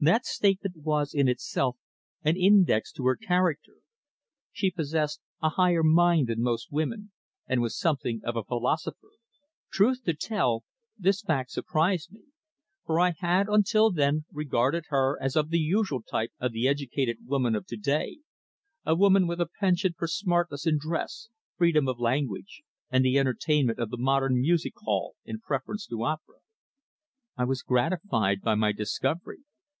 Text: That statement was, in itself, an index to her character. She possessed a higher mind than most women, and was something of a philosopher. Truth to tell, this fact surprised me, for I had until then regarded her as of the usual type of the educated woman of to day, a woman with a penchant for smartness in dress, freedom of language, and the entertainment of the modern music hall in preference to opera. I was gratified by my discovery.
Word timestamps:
That 0.00 0.24
statement 0.26 0.76
was, 0.76 1.12
in 1.12 1.26
itself, 1.26 1.76
an 2.22 2.36
index 2.36 2.92
to 2.92 3.06
her 3.08 3.16
character. 3.16 3.78
She 4.52 4.70
possessed 4.70 5.20
a 5.42 5.48
higher 5.48 5.82
mind 5.82 6.28
than 6.28 6.40
most 6.40 6.70
women, 6.70 7.10
and 7.48 7.60
was 7.60 7.76
something 7.76 8.20
of 8.22 8.36
a 8.36 8.44
philosopher. 8.44 9.08
Truth 9.72 10.04
to 10.04 10.14
tell, 10.14 10.62
this 10.96 11.22
fact 11.22 11.50
surprised 11.50 12.12
me, 12.12 12.26
for 12.86 13.00
I 13.00 13.14
had 13.18 13.48
until 13.48 13.90
then 13.90 14.24
regarded 14.32 14.84
her 14.90 15.20
as 15.20 15.34
of 15.34 15.50
the 15.50 15.58
usual 15.58 16.04
type 16.08 16.30
of 16.38 16.52
the 16.52 16.68
educated 16.68 17.26
woman 17.26 17.56
of 17.56 17.66
to 17.66 17.76
day, 17.76 18.18
a 18.86 18.94
woman 18.94 19.26
with 19.26 19.40
a 19.40 19.46
penchant 19.58 19.96
for 19.98 20.06
smartness 20.06 20.64
in 20.64 20.78
dress, 20.78 21.26
freedom 21.56 21.88
of 21.88 21.98
language, 21.98 22.62
and 22.88 23.04
the 23.04 23.18
entertainment 23.18 23.80
of 23.80 23.90
the 23.90 23.98
modern 23.98 24.40
music 24.40 24.74
hall 24.76 25.16
in 25.24 25.40
preference 25.40 25.88
to 25.88 26.04
opera. 26.04 26.36
I 27.36 27.42
was 27.42 27.62
gratified 27.64 28.42
by 28.42 28.54
my 28.54 28.70
discovery. 28.70 29.38